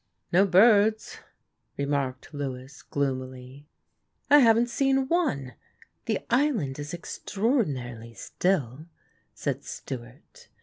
[0.33, 1.19] "No birds,"
[1.77, 3.67] remarked Lewis gloomily.
[4.31, 5.53] "I haven't seen one
[6.05, 8.87] the island is extraordinarily still,"
[9.35, 10.47] said Stewart.